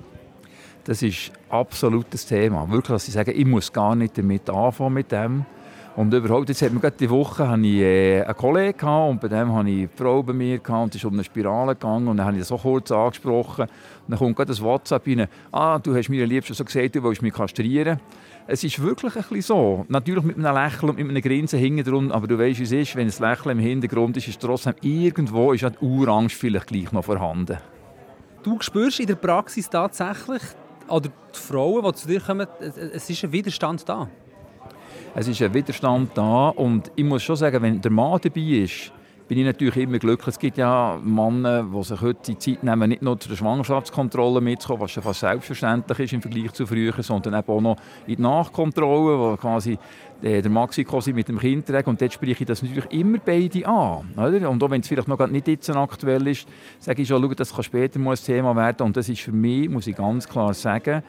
[0.85, 2.69] Das ist absolut das Thema.
[2.69, 5.45] Wirklich, dass sie sagen, ich muss gar nicht damit anfangen mit dem.
[5.95, 9.21] Und überhaupt, jetzt hat mir gerade die Woche hatte ich, äh, einen Kollegen gehabt, und
[9.21, 11.75] bei dem hatte ich eine Frau bei mir gehabt, und es ist um eine Spirale
[11.75, 13.69] gegangen und dann habe ich das so kurz angesprochen und
[14.07, 17.21] dann kommt gerade das WhatsApp rein, ah, du hast mir liebsten so gesagt, du willst
[17.21, 17.99] mich kastrieren.
[18.47, 19.85] Es ist wirklich ein bisschen so.
[19.87, 22.95] Natürlich mit einem Lächeln und mit einem Grinsen hinten aber du weißt, wie es ist,
[22.95, 27.05] wenn das Lächeln im Hintergrund ist, ist trotzdem irgendwo ist die Urangst vielleicht gleich noch
[27.05, 27.57] vorhanden.
[28.41, 30.41] Du spürst in der Praxis tatsächlich,
[30.89, 34.09] oder die Frauen, die zu dir kommen, es ist ein Widerstand da?
[35.15, 38.91] Es ist ein Widerstand da und ich muss schon sagen, wenn der Mann dabei ist,
[39.27, 40.27] bin ich natürlich immer glücklich.
[40.29, 44.81] Es gibt ja Männer, die sich heute die Zeit nehmen, nicht nur zur Schwangerschaftskontrolle mitzukommen,
[44.81, 48.21] was schon fast selbstverständlich ist im Vergleich zu früher, sondern eben auch noch in die
[48.23, 49.77] Nachkontrolle, wo quasi
[50.23, 51.87] äh, der Maxi quasi mit dem Kind trägt.
[51.87, 54.09] Und dort spreche ich das natürlich immer beide an.
[54.17, 54.49] Oder?
[54.49, 56.47] Und auch wenn es vielleicht noch nicht jetzt aktuell ist,
[56.79, 58.87] sage ich schon, schau, das kann später mal ein Thema werden.
[58.87, 61.03] Und das ist für mich, muss ich ganz klar sagen,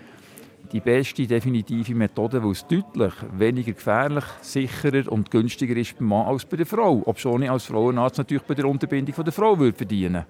[0.75, 6.27] die beste definitive Methode, weil es deutlich weniger gefährlich, sicherer und günstiger ist beim Mann
[6.27, 7.01] als bei der Frau.
[7.07, 10.27] Ob schon ich als Frauenarzt natürlich bei der Unterbindung von der Frau würde verdienen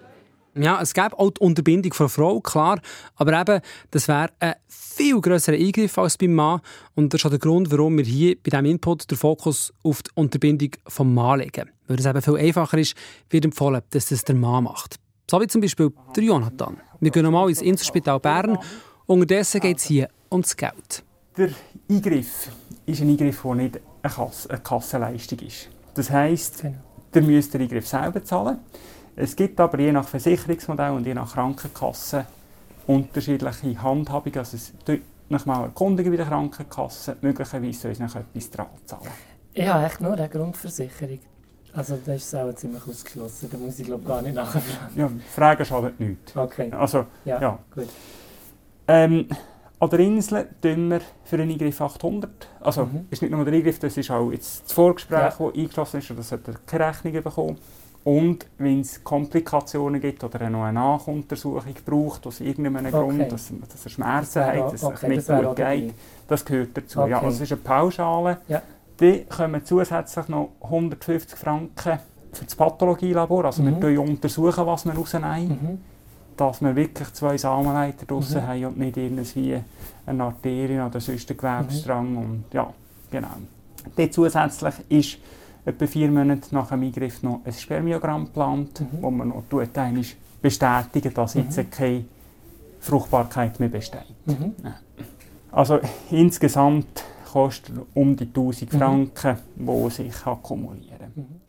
[0.57, 2.80] ja, es gäbe auch die Unterbindung von Frau, klar.
[3.16, 6.61] Aber eben, das wäre ein viel grösserer Eingriff als beim Mann.
[6.94, 10.02] Und das ist auch der Grund, warum wir hier bei diesem Input den Fokus auf
[10.02, 11.70] die Unterbindung vom Mann legen.
[11.88, 12.94] Weil es eben viel einfacher ist,
[13.30, 14.96] wird empfohlen, dass das der Mann macht.
[15.28, 16.76] So wie zum Beispiel der Jonathan.
[17.00, 18.59] Wir gehen mal ins Inselspital Bern.
[19.07, 21.05] Unterdessen geht es hier ums Geld.
[21.37, 21.51] Der
[21.88, 22.51] Eingriff
[22.87, 25.68] ist ein Eingriff, der nicht eine, Kasse, eine Kassenleistung ist.
[25.94, 26.77] Das heisst, genau.
[27.14, 28.59] ihr müsst den Eingriff selber zahlen.
[29.16, 32.27] Es gibt aber je nach Versicherungsmodell und je nach Krankenkasse
[32.87, 34.38] unterschiedliche Handhabungen.
[34.38, 34.73] Also es
[35.29, 39.11] noch mal erkundigen bei der Krankenkasse, möglicherweise soll es noch etwas dran zahlen.
[39.55, 41.20] Ich habe echt nur eine Grundversicherung.
[41.73, 44.64] Also das ist auch ziemlich ausgeschlossen, da muss ich glaube gar nicht nachfragen.
[44.97, 46.37] Ja, Fragen schadet nichts.
[46.37, 46.70] Okay.
[46.73, 47.59] Also, ja, ja.
[47.75, 47.88] gut.
[48.87, 49.29] Ähm,
[49.85, 52.49] an der Insel tun wir für einen Eingriff 800.
[52.61, 53.07] Also, mhm.
[53.11, 55.31] ist nicht nur der Eingriff, das ist auch jetzt das Vorgespräch, ja.
[55.31, 57.59] das eingeschlossen ist, oder das sollte keine Rechnung bekommen.
[58.05, 62.90] Und wenn es Komplikationen gibt oder noch eine Nachuntersuchung braucht, aus irgendeinem okay.
[62.90, 65.94] Grund, dass, dass er Schmerzen das hat, dass es okay, nicht gut geht,
[66.29, 67.01] das gehört dazu.
[67.01, 67.11] Okay.
[67.11, 68.38] Ja, also es ist eine Pauschale.
[68.49, 68.62] Ja.
[69.01, 71.99] Die kommen zusätzlich noch 150 Franken
[72.33, 73.47] für das Pathologielabor.
[73.47, 73.81] Also mhm.
[73.81, 75.49] wir untersuchen, was wir rausnehmen.
[75.49, 75.94] Mhm
[76.37, 78.47] dass wir wirklich zwei Samenleiter draussen mhm.
[78.47, 79.61] haben und nicht irgendwie
[80.07, 82.11] eine Arterie oder sonst einen Gewebsstrang.
[82.11, 82.16] Mhm.
[82.18, 82.73] Und, ja,
[83.11, 83.29] genau.
[83.97, 85.18] Dann zusätzlich ist
[85.64, 88.87] etwa vier Monate nach dem Eingriff noch ein Spermiogramm geplant, mhm.
[89.01, 89.70] wo man noch tut,
[90.42, 91.70] bestätigen, dass jetzt mhm.
[91.70, 92.05] keine
[92.81, 94.14] Fruchtbarkeit mehr besteht.
[94.27, 94.55] Mhm.
[95.51, 98.79] Also insgesamt kostet um die 1000 mhm.
[98.79, 101.12] Franken, die sich akkumulieren.
[101.14, 101.43] Mhm.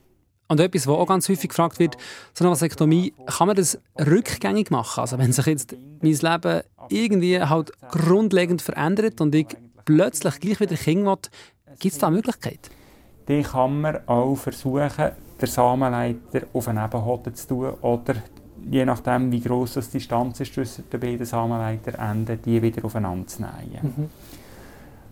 [0.47, 1.97] Und etwas, was auch ganz häufig gefragt wird,
[2.33, 5.01] so eine Vasektomie, kann man das rückgängig machen?
[5.01, 9.47] Also wenn sich jetzt mein Leben irgendwie halt grundlegend verändert und ich
[9.85, 11.17] plötzlich gleich wieder Kind will,
[11.79, 12.69] gibt es da eine Möglichkeit?
[13.27, 18.15] Die kann man auch versuchen, den Samenleiter auf einen Nebenhoden zu tun oder
[18.69, 23.41] je nachdem, wie gross die Distanz ist zwischen den beiden Samenleiterenden, die wieder aufeinander zu
[23.41, 23.93] nähen.
[23.97, 24.09] Mhm.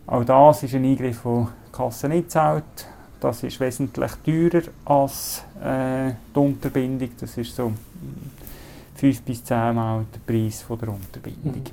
[0.05, 2.63] Auch das ist ein Eingriff, den die Kasse nicht zahlt.
[3.23, 7.09] Das ist wesentlich teurer als äh, die Unterbindung.
[7.17, 7.71] Das ist so
[8.95, 11.53] 5 bis 10 Mal der Preis von der Unterbindung.
[11.53, 11.63] Mhm.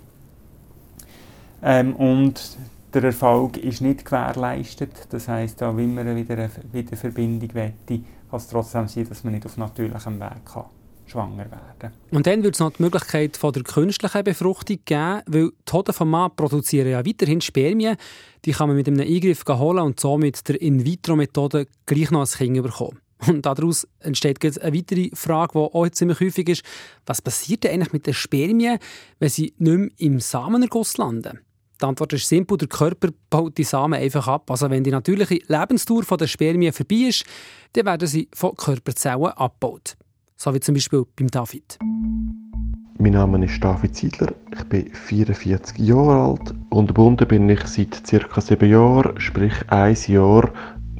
[1.60, 2.56] Ähm, und
[2.94, 5.08] der Erfolg ist nicht gewährleistet.
[5.10, 7.98] Das heisst, auch wenn man wieder eine Wiederverbindung wette,
[8.30, 10.66] kann es trotzdem sein, dass man nicht auf natürlichem Weg kann
[11.10, 15.50] schwanger werden Und dann würde es noch die Möglichkeit von der künstlichen Befruchtung geben, weil
[15.68, 17.96] die Hoden vom Mann produzieren ja weiterhin Spermien.
[18.44, 22.26] Die kann man mit einem Eingriff holen und so mit der In-vitro-Methode gleich noch ein
[22.26, 23.00] Kind bekommen.
[23.26, 26.62] Und daraus entsteht jetzt eine weitere Frage, die auch ziemlich häufig ist.
[27.04, 28.78] Was passiert denn eigentlich mit den Spermien,
[29.18, 31.40] wenn sie nicht mehr im Samenerguss landen?
[31.80, 34.50] Die Antwort ist simpel, der Körper baut die Samen einfach ab.
[34.50, 37.24] Also wenn die natürliche Lebensdauer der Spermien vorbei ist,
[37.74, 39.96] dann werden sie von Körperzellen abgebaut
[40.42, 41.78] so wie zum Beispiel beim David.
[42.98, 48.02] Mein Name ist David Ziedler, ich bin 44 Jahre alt und gebunden bin ich seit
[48.04, 48.40] ca.
[48.40, 50.50] sieben Jahren, sprich ein Jahr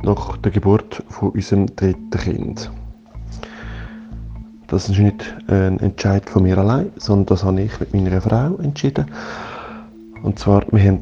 [0.03, 2.71] nach der Geburt von unserem dritten Kind.
[4.67, 8.57] Das ist nicht ein Entscheid von mir allein, sondern das habe ich mit meiner Frau
[8.57, 9.07] entschieden.
[10.23, 11.01] Und zwar, wir haben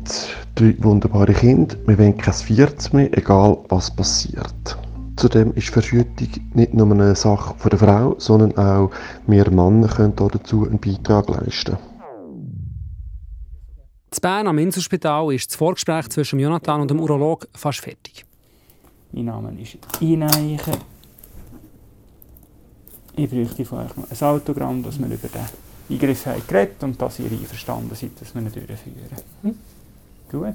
[0.55, 4.79] drei wunderbare Kinder, wir wollen kein viertes mehr, egal was passiert.
[5.19, 8.93] Zudem ist Verhütung nicht nur eine Sache von der Frau, sondern auch
[9.27, 11.77] wir Männer können dazu einen Beitrag leisten.
[14.15, 18.25] In Bern am Inselspital ist das Vorgespräch zwischen Jonathan und dem Urolog fast fertig.
[19.11, 20.77] Mein Name ist Eineichen.
[23.17, 25.41] Ich bräuchte von euch noch ein Autogramm, dass wir über den
[25.91, 28.77] Eingriff haben geredet und dass ihr einverstanden seid, dass wir ihn durchführen.
[29.43, 29.55] Hm?
[30.31, 30.55] Gut.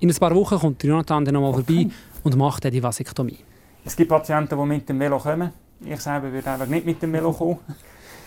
[0.00, 1.88] In ein paar Wochen kommt Jonathan dann nochmal vorbei
[2.22, 3.38] und macht dann die Vasektomie.
[3.84, 5.50] Es gibt Patienten, die mit dem Velo kommen.
[5.84, 7.58] Ich selber würde einfach nicht mit dem Velo kommen.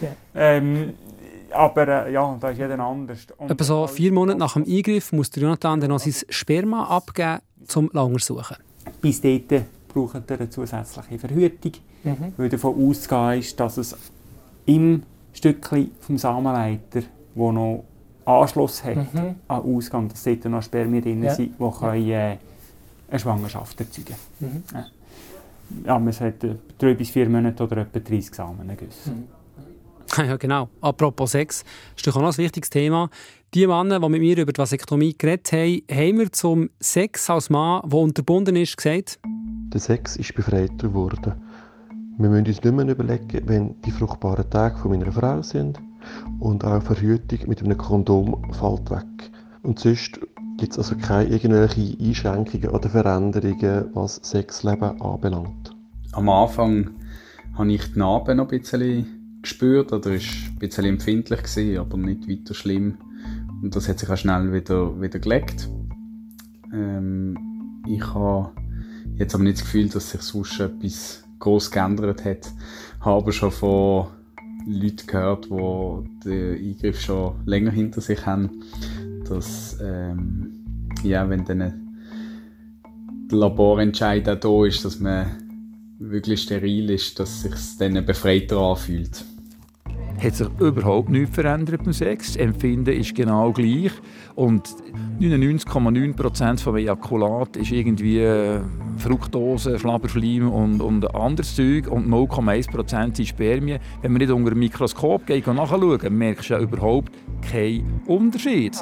[0.02, 0.10] Ja.
[0.34, 0.96] Ähm,
[1.52, 3.28] aber äh, ja, da ist jeder anders.
[3.38, 7.39] Und Etwa so vier Monate nach dem Eingriff muss Jonathan dann noch sein Sperma abgeben,
[7.76, 8.58] um zu suchen.
[9.00, 12.34] Bis dahin braucht er eine zusätzliche Verhütung, mhm.
[12.36, 13.96] weil davon ausgehen ist, dass es
[14.66, 17.04] im Stückchen vom Samenleiter,
[17.36, 17.86] wo noch
[18.26, 19.36] Anschluss hat mhm.
[19.48, 21.36] an Ausgang, dass dort noch Spermien drin ja.
[21.36, 22.32] sind, die ja.
[22.32, 22.38] äh,
[23.10, 24.63] eine Schwangerschaft erzeugen können.
[24.72, 24.76] Mhm.
[24.78, 24.86] Ja
[25.86, 29.12] ja, man sagt äh, drei bis vier Monate oder etwa 30 Samengüsse.
[29.12, 29.24] Mhm.
[30.18, 30.70] Ja, genau.
[30.82, 31.64] Apropos Sex,
[31.96, 33.10] ist doch auch noch ein wichtiges Thema.
[33.54, 37.50] Die Männer, die mit mir über die Vasektomie geredet haben, haben wir zum Sex als
[37.50, 39.20] Mann, der unterbunden ist, gesagt?
[39.24, 41.34] Der Sex ist befreiter worden.
[42.18, 45.80] Wir müssen uns nicht mehr überlegen, wenn die fruchtbaren Tage von meiner Frau sind.
[46.40, 49.32] Und auch Verhütung mit einem Kondom fällt weg.
[49.64, 50.20] Und sonst
[50.63, 55.76] gibt es also keine irgendwelche Einschränkungen oder Veränderungen, was Sexleben anbelangt.
[56.13, 56.91] Am Anfang
[57.58, 61.97] habe ich die Narben noch ein bisschen gespürt oder war ein bisschen empfindlich, gewesen, aber
[61.97, 62.97] nicht weiter schlimm.
[63.62, 65.67] Und das hat sich auch schnell wieder, wieder gelegt.
[66.71, 67.38] Ähm,
[67.86, 68.52] ich habe
[69.17, 72.49] jetzt aber nicht das Gefühl, dass sich sonst etwas groß geändert hat.
[72.99, 74.08] Ich habe schon von
[74.65, 78.63] Leuten gehört, die den Eingriff schon länger hinter sich haben,
[79.30, 80.64] dass ähm,
[81.04, 85.28] ja, wenn dann der Laborentscheid auch da ist, dass man
[86.00, 89.26] wirklich steril ist, dass es sich dann befreiter anfühlt.
[90.22, 92.34] Hat sich überhaupt nichts verändert beim Sex.
[92.34, 93.92] Das Empfinden ist genau gleich.
[94.36, 94.70] Und
[95.20, 98.62] 99,9% vom Ejakulat ist irgendwie äh,
[98.98, 101.88] Fructose, Schlabberschleim und, und anderes Zeug.
[101.88, 103.80] Und 0,1% sind Spermien.
[104.02, 108.82] Wenn man nicht unter ein Mikroskop geht und nachschauen, merkst du ja überhaupt keinen Unterschied.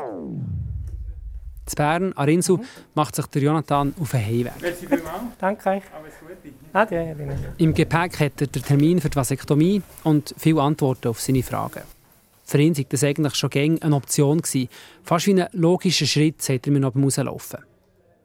[1.72, 2.66] In Bern, an Insel, mhm.
[2.96, 4.62] macht sich der Jonathan auf den Heimweg.
[4.62, 4.88] Merci
[5.40, 5.84] Danke euch.
[5.94, 7.54] Alles Gute.
[7.58, 11.82] Im Gepäck hat er den Termin für die Vasektomie und viele Antworten auf seine Fragen.
[12.46, 14.42] Für ihn war das eigentlich schon gäng eine Option.
[14.42, 14.70] Gewesen.
[15.04, 17.60] Fast wie ein logischer Schritt, sagt er mir noch beim Rauslaufen.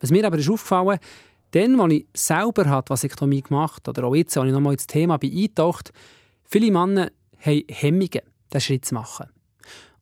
[0.00, 0.98] Was mir aber ist aufgefallen
[1.52, 5.16] dann, als ich selber die Vasektomie gemacht oder auch jetzt, als ich nochmal ins Thema
[5.16, 5.92] bin eingetaucht,
[6.44, 8.20] viele Männer haben Hemmungen,
[8.52, 9.26] diesen Schritt zu machen.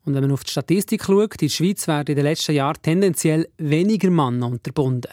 [0.04, 2.80] Und wenn man auf die Statistik schaut, in der Schweiz werden in den letzten Jahren
[2.82, 5.12] tendenziell weniger Männer unterbunden.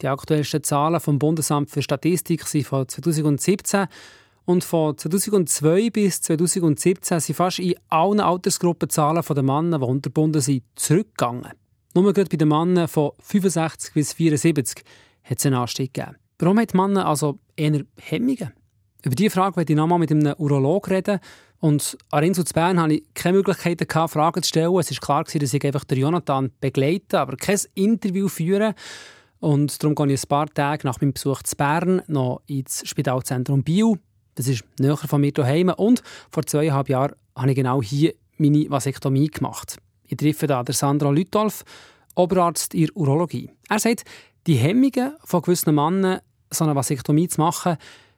[0.00, 3.86] Die aktuellsten Zahlen vom Bundesamt für Statistik sind von 2017
[4.44, 10.40] und von 2002 bis 2017 sind fast in allen Altersgruppen Zahlen der Männer, die unterbunden
[10.40, 11.52] sind, zurückgegangen.
[11.94, 14.82] Nur gerade bei den Männern von 65 bis 74
[15.24, 16.16] hat es einen Anstieg gegeben.
[16.38, 18.52] Warum hat Männer also eher Hemmungen?
[19.04, 21.20] Über diese Frage werde ich nochmal mit einem Urolog reden.
[21.62, 24.76] Und an Insel zu Bern hatte ich keine Möglichkeit, Fragen zu stellen.
[24.80, 28.74] Es war klar, dass ich einfach Jonathan begleite, aber kein Interview führen.
[29.38, 33.62] Und darum gehe ich ein paar Tage nach meinem Besuch zu Bern noch ins Spitalzentrum
[33.62, 33.96] Bio.
[34.34, 35.68] Das ist näher von mir daheim.
[35.68, 39.76] Und vor zweieinhalb Jahren habe ich genau hier meine Vasektomie gemacht.
[40.08, 41.62] Ich treffe da Sandra Lütolf,
[42.16, 43.50] Oberarzt in Urologie.
[43.68, 44.02] Er sagt,
[44.48, 47.76] die Hemmungen von gewissen Männern, so eine Vasektomie zu machen,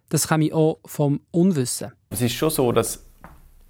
[0.09, 1.93] das komme auch vom Unwissen.
[2.09, 3.04] Es ist schon so, dass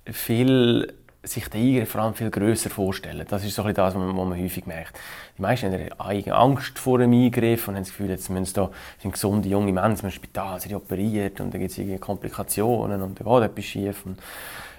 [0.07, 0.95] viele
[1.27, 3.25] sich den Eingriff vor allem viel grösser vorstellen.
[3.29, 4.99] Das ist so das, was man, häufig merkt.
[5.38, 9.12] Die meisten haben Angst vor einem Eingriff und haben das Gefühl, jetzt müssen da, sind
[9.12, 13.51] gesunde junge Menschen im Spital, sind operiert und dann gibt es Komplikationen und dann geht
[13.51, 14.05] etwas schief.
[14.05, 14.21] Und,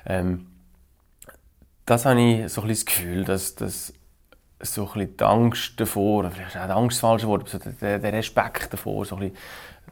[0.05, 0.47] ähm,
[1.85, 3.93] das habe ich so ein das Gefühl, dass, dass
[4.59, 8.71] so ein die Angst davor, vielleicht auch die Angst falsch Wort, so der, der Respekt
[8.73, 9.31] davor, so ein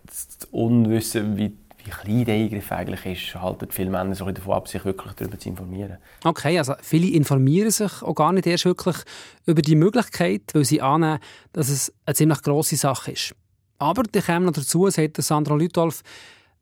[0.06, 4.68] das Unwissen, wie wie klein der Eingriff eigentlich ist, halten viele Männer so davon ab,
[4.68, 5.98] sich wirklich darüber zu informieren.
[6.24, 8.98] Okay, also viele informieren sich auch gar nicht erst wirklich
[9.46, 11.20] über die Möglichkeit, weil sie annehmen,
[11.52, 13.36] dass es eine ziemlich grosse Sache ist.
[13.80, 16.02] Aber die kommen noch dazu, sagt Sandra Lütolf,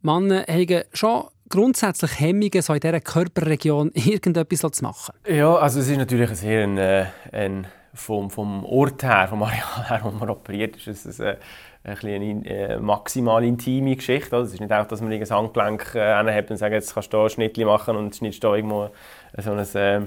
[0.01, 5.13] Männer haben schon grundsätzlich Hemmungen, so in dieser Körperregion irgendetwas zu machen.
[5.27, 9.89] Ja, also es ist natürlich sehr ein, äh, ein vom, vom Ort her, vom Areal
[9.89, 11.37] her, wo man operiert, ist es ein,
[11.83, 14.35] ein eine äh, maximal intime Geschichte.
[14.37, 17.25] Es ist nicht auch, dass man ein Handgelenk äh, und sagt, jetzt kannst du hier
[17.25, 18.89] ein Schnittchen machen und schnittst da irgendwo
[19.37, 20.01] so ein, äh,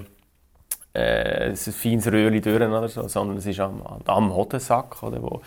[0.94, 5.40] äh, ein feines Röhrchen durch oder so, sondern es ist am, am Hodensack, oder, wo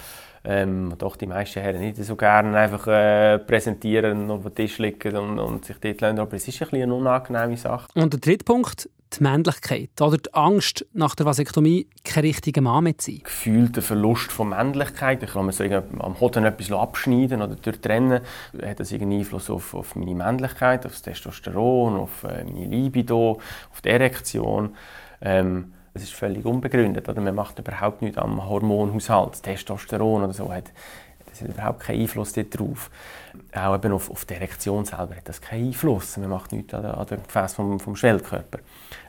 [0.44, 5.16] ähm, doch die meisten Herren nicht so gerne einfach äh, präsentieren, auf dem Tisch liegen
[5.18, 6.20] und, und sich dort lassen.
[6.20, 7.88] Aber es ist ein eine unangenehme Sache.
[7.96, 12.84] Und der dritte Punkt, die Männlichkeit oder die Angst nach der Vasektomie kein richtiger Mann
[12.84, 13.22] mehr zu sein.
[13.24, 15.24] Gefühlter Verlust von Männlichkeit.
[15.24, 18.22] Ich kann mir so am Hoden etwas abschneiden oder durchtrennen.
[18.64, 23.40] Hat das irgendeinen Einfluss auf, auf meine Männlichkeit, auf das Testosteron, auf äh, meine Libido,
[23.72, 24.76] auf die Erektion?
[25.22, 27.10] Ähm, das ist völlig unbegründet.
[27.10, 27.22] Oder?
[27.22, 29.42] Man macht überhaupt nichts am Hormonhaushalt.
[29.42, 30.72] Testosteron oder so hat,
[31.40, 32.90] das hat überhaupt keinen Einfluss darauf.
[33.54, 36.18] Auch eben auf, auf die Erektion selber hat das keinen Einfluss.
[36.18, 38.60] Man macht nichts an, an dem Gefäß vom, vom Schwellkörper.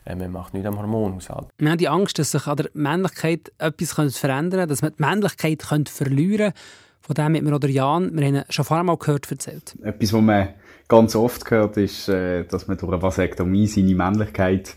[0.05, 1.49] Äh, man macht nichts am Hormonhaushalt.
[1.59, 5.03] Wir haben die Angst, dass sich an der Männlichkeit etwas verändern könnte, dass man die
[5.03, 6.61] Männlichkeit könnte verlieren könnte.
[7.01, 9.75] Von dem hat mir oder Jan, wir haben schon vorher mal gehört, erzählt.
[9.83, 10.49] Etwas, was man
[10.89, 14.77] ganz oft hört, ist, äh, dass man durch eine Vasektomie seine Männlichkeit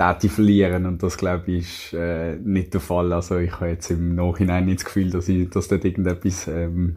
[0.00, 3.12] Täte verlieren und das glaube ich ist äh, nicht der Fall.
[3.12, 6.96] Also ich habe jetzt im Nachhinein nicht das Gefühl, dass, ich, dass dort irgendetwas ähm,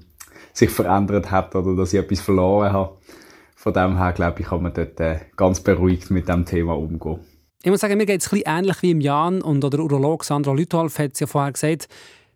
[0.54, 2.98] sich verändert hat oder dass ich etwas verloren habe.
[3.56, 7.20] Von dem her glaube ich, kann man dort äh, ganz beruhigt mit dem Thema umgehen.
[7.62, 10.98] Ich muss sagen, mir geht es ähnlich wie im Jan und der Urolog Sandra Lütolf
[10.98, 11.90] hat es ja vorher gesagt,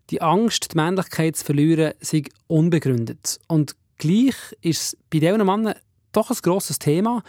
[0.10, 3.40] die Angst, die Männlichkeit zu verlieren, sei unbegründet.
[3.48, 5.76] Und gleich ist es bei diesen Männern
[6.12, 7.24] doch ein grosses Thema.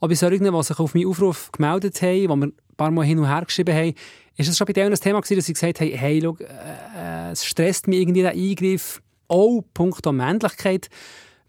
[0.00, 3.18] Aber bei solchen, die sich auf meinen Aufruf gemeldet haben, wo wir paar Mal hin
[3.18, 3.94] und her geschrieben haben,
[4.36, 7.30] ist es schon bei denen ein Thema gewesen, dass sie gesagt haben, hey, schau, äh,
[7.32, 10.88] es stresst mich irgendwie der Eingriff, auch punkto Männlichkeit.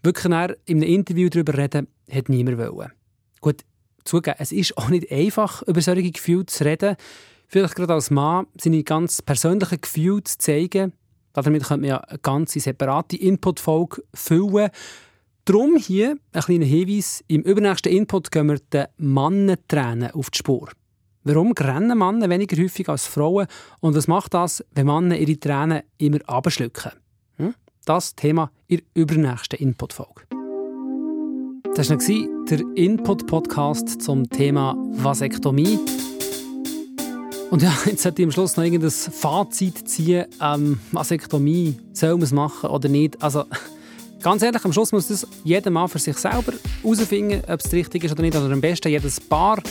[0.02, 2.92] Wirklich in einem Interview darüber reden, hat niemand wollen.
[3.40, 3.62] Gut,
[4.04, 6.96] zugeben, es ist auch nicht einfach, über solche Gefühle zu reden.
[7.46, 10.92] Vielleicht gerade als Mann seine ganz persönlichen Gefühle zu zeigen.
[11.32, 14.70] Damit könnte man ja eine ganze separate Input-Folge füllen.
[15.44, 17.22] Darum hier ein kleiner Hinweis.
[17.28, 20.70] Im übernächsten Input gehen wir den Mannentränen auf die Spur.
[21.26, 23.46] Warum rennen Männer weniger häufig als Frauen
[23.80, 26.92] und was macht das, wenn Männer ihre Tränen immer abschlucken?
[27.38, 27.54] Hm?
[27.86, 30.20] Das Thema in der übernächsten Input-Folge.
[31.74, 35.78] Das war der Input-Podcast zum Thema Vasektomie.
[37.50, 40.26] Und ja, jetzt sollte ich am Schluss noch irgendein Fazit ziehen.
[40.42, 43.22] Ähm, Vasektomie, soll man es machen oder nicht?
[43.22, 43.44] Also,
[44.22, 48.04] ganz ehrlich, am Schluss muss das jeder Mann für sich selber herausfinden, ob es richtig
[48.04, 48.36] ist oder nicht.
[48.36, 49.62] Oder am besten jedes Paar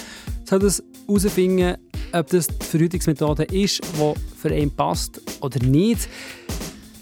[0.60, 1.78] das herausfinden,
[2.12, 6.08] ob das die Verhütungsmethode ist, die für ihn passt oder nicht.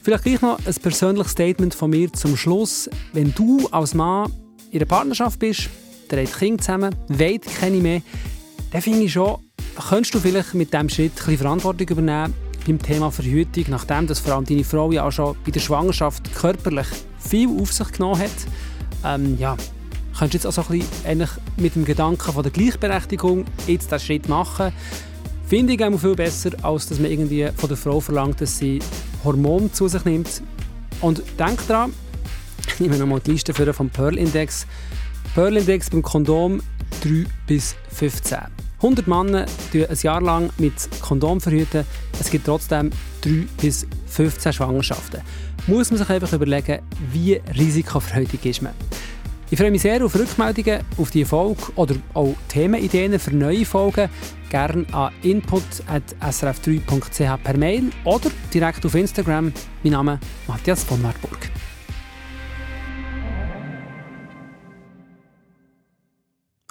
[0.03, 2.89] Vielleicht gleich noch ein persönliches Statement von mir zum Schluss.
[3.13, 4.31] Wenn du als Mann
[4.71, 5.69] in einer Partnerschaft bist,
[6.09, 8.01] der hat Kinder zusammen, weit keine mehr,
[8.71, 9.37] dann finde ich schon,
[9.89, 12.33] könntest du vielleicht mit diesem Schritt ein bisschen Verantwortung übernehmen
[12.65, 16.33] beim Thema Verhütung, nachdem das vor allem deine Frau ja auch schon bei der Schwangerschaft
[16.35, 16.87] körperlich
[17.17, 18.31] viel auf sich genommen hat.
[19.03, 19.57] Ähm, ja,
[20.17, 24.29] könntest du jetzt also ein bisschen mit dem Gedanken von der Gleichberechtigung jetzt diesen Schritt
[24.29, 24.71] machen.
[25.47, 28.79] Finde ich auch viel besser, als dass man irgendwie von der Frau verlangt, dass sie
[29.23, 30.41] Hormone zu sich nimmt.
[31.01, 31.93] Und denk daran,
[32.67, 34.65] ich nehme nochmal die Liste für vom Pearl Index.
[35.33, 36.61] Pearl Index beim Kondom
[37.03, 38.37] 3 bis 15.
[38.77, 41.85] 100 Männer verhüten ein Jahr lang mit Kondom verhüten.
[42.19, 42.89] Es gibt trotzdem
[43.21, 45.21] 3 bis 15 Schwangerschaften.
[45.67, 46.79] Muss man sich einfach überlegen,
[47.11, 48.73] wie risikofreudig ist man.
[49.51, 54.09] Ich freue mich sehr auf Rückmeldungen auf die Folge oder auch Themenideen für neue Folgen.
[54.49, 59.51] Gerne an input.srf3.ch per Mail oder direkt auf Instagram.
[59.83, 61.49] Mein Name ist Matthias von Wartburg.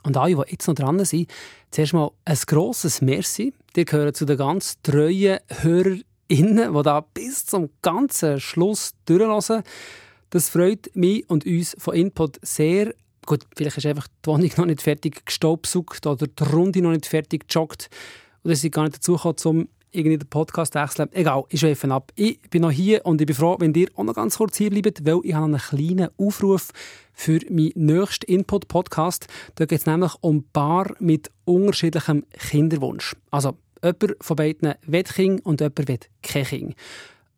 [0.02, 1.30] Und alle, die jetzt noch dran sind,
[1.70, 3.52] zuerst mal ein grosses Merci.
[3.76, 9.64] Die gehören zu den ganz treuen HörerInnen, die da bis zum ganzen Schluss durchlassen.
[10.30, 12.94] Das freut mich und uns von Input sehr.
[13.26, 17.06] Gut, vielleicht ist einfach die Wohnung noch nicht fertig gestaubsaugt oder die Runde noch nicht
[17.06, 17.90] fertig gejoggt.
[18.44, 21.08] Oder sie gar nicht dazu gekommen, um irgendwie den Podcast zu wechseln.
[21.12, 22.12] Egal, ich schweife ab.
[22.14, 24.70] Ich bin noch hier und ich bin froh, wenn ihr auch noch ganz kurz hier
[24.70, 26.70] bleibt, weil ich habe einen kleinen Aufruf
[27.12, 29.26] für meinen nächsten Input-Podcast.
[29.56, 33.16] Da geht es nämlich um Paar mit unterschiedlichem Kinderwunsch.
[33.30, 36.74] Also jemand von beiden will Kind und jemand will kein Kind.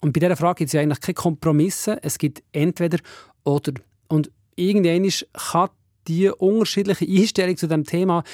[0.03, 1.99] Und bei dieser Frage gibt es ja eigentlich keine Kompromisse.
[2.03, 2.99] Es gibt entweder
[3.45, 3.73] oder.
[4.09, 5.71] Und irgendwann kann
[6.09, 8.25] die unterschiedliche Einstellung zu dem Thema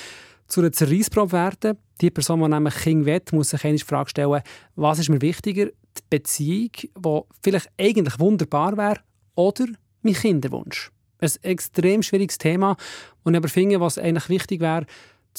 [0.47, 1.79] zu einer Zerreissprobe werden.
[2.01, 4.41] Die Person, die nämlich Kind will, muss sich eine Frage stellen,
[4.77, 5.67] was ist mir wichtiger?
[5.67, 9.01] Die Beziehung, die vielleicht eigentlich wunderbar wäre,
[9.35, 9.67] oder
[10.03, 10.91] mein Kinderwunsch?
[11.21, 12.77] Ein extrem schwieriges Thema,
[13.25, 14.87] und aber finde, was eigentlich wichtig wäre,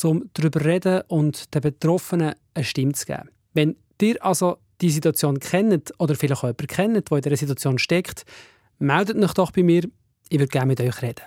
[0.04, 3.30] um darüber zu reden und den Betroffenen eine Stimme zu geben.
[3.54, 7.80] Wenn dir also die Situation kennt oder vielleicht auch jemanden kennt, der in dieser Situation
[7.80, 8.26] steckt,
[8.78, 9.84] meldet euch doch bei mir.
[10.30, 11.24] Ich würde gerne mit euch reden.